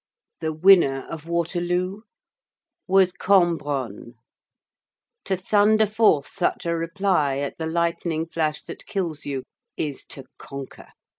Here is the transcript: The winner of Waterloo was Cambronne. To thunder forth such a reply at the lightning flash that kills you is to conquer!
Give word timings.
The 0.39 0.51
winner 0.51 1.05
of 1.11 1.27
Waterloo 1.27 2.01
was 2.87 3.13
Cambronne. 3.13 4.15
To 5.25 5.37
thunder 5.37 5.85
forth 5.85 6.27
such 6.27 6.65
a 6.65 6.75
reply 6.75 7.37
at 7.37 7.59
the 7.59 7.67
lightning 7.67 8.25
flash 8.25 8.63
that 8.63 8.87
kills 8.87 9.27
you 9.27 9.43
is 9.77 10.03
to 10.05 10.23
conquer! 10.39 10.87